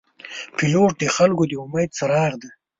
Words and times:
پیلوټ 0.55 0.93
د 1.01 1.03
خلګو 1.15 1.43
د 1.49 1.53
امید 1.63 1.89
څراغ 1.97 2.31
دی. 2.41 2.49